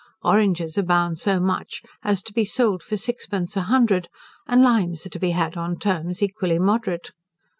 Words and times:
Oranges 0.23 0.79
abound 0.79 1.19
so 1.19 1.39
much, 1.39 1.83
as 2.03 2.23
to 2.23 2.33
be 2.33 2.43
sold 2.43 2.81
for 2.81 2.97
sixpence 2.97 3.55
a 3.55 3.61
hundred; 3.61 4.09
and 4.47 4.63
limes 4.63 5.05
are 5.05 5.09
to 5.09 5.19
be 5.19 5.29
had 5.29 5.55
on 5.55 5.77
terms 5.77 6.23
equally 6.23 6.57
moderate. 6.57 7.11